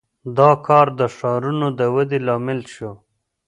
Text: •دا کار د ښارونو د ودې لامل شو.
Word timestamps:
•دا 0.37 0.51
کار 0.67 0.87
د 0.99 1.01
ښارونو 1.15 1.67
د 1.79 1.81
ودې 1.95 2.19
لامل 2.27 2.59
شو. 2.73 2.91